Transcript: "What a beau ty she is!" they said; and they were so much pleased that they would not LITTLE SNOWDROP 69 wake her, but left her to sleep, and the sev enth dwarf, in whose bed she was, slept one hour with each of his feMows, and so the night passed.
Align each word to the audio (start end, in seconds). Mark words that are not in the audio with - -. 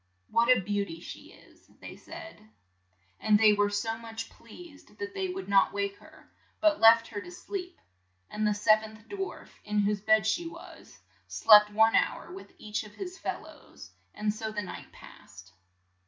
"What 0.31 0.49
a 0.49 0.59
beau 0.59 0.83
ty 0.83 0.99
she 0.99 1.31
is!" 1.31 1.67
they 1.79 1.95
said; 1.95 2.49
and 3.19 3.37
they 3.37 3.53
were 3.53 3.69
so 3.69 3.99
much 3.99 4.31
pleased 4.31 4.97
that 4.97 5.13
they 5.13 5.27
would 5.29 5.47
not 5.47 5.75
LITTLE 5.75 5.95
SNOWDROP 5.95 6.09
69 6.09 6.11
wake 6.11 6.11
her, 6.11 6.31
but 6.59 6.79
left 6.79 7.07
her 7.09 7.21
to 7.21 7.29
sleep, 7.29 7.79
and 8.27 8.47
the 8.47 8.55
sev 8.55 8.79
enth 8.79 9.07
dwarf, 9.09 9.49
in 9.63 9.77
whose 9.81 10.01
bed 10.01 10.25
she 10.25 10.47
was, 10.47 10.97
slept 11.27 11.69
one 11.69 11.93
hour 11.95 12.33
with 12.33 12.51
each 12.57 12.83
of 12.83 12.95
his 12.95 13.19
feMows, 13.19 13.91
and 14.15 14.33
so 14.33 14.51
the 14.51 14.63
night 14.63 14.91
passed. 14.91 15.53